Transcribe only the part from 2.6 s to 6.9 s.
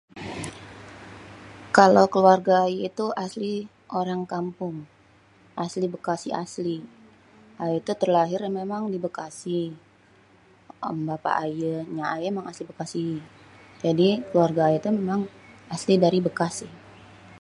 ayé tuh asli orang kampung asli Bekasi, asli.